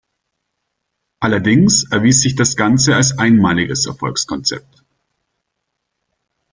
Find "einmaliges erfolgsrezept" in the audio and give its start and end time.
3.19-4.83